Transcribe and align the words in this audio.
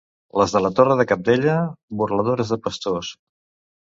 Les 0.43 0.53
de 0.55 0.61
la 0.65 0.71
Torre 0.79 0.95
de 1.01 1.05
Cabdella, 1.11 1.57
burladores 2.03 2.55
de 2.55 2.59
pastors. 2.67 3.13